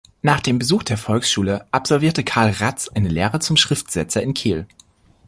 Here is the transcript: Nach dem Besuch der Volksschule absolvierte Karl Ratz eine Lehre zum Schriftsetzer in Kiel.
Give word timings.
Nach 0.23 0.39
dem 0.39 0.57
Besuch 0.57 0.81
der 0.81 0.97
Volksschule 0.97 1.67
absolvierte 1.69 2.23
Karl 2.23 2.49
Ratz 2.53 2.87
eine 2.89 3.07
Lehre 3.07 3.37
zum 3.39 3.55
Schriftsetzer 3.55 4.23
in 4.23 4.33
Kiel. 4.33 4.65